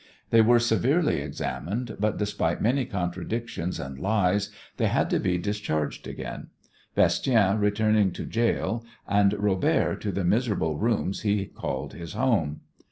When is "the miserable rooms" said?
10.11-11.21